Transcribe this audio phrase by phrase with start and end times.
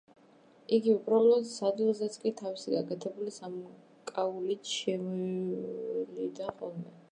[0.77, 6.99] იგი უბრალო სადილზეც კი თავისი გაკეთებული სამკაულით შემოივლიდა ხოლმე.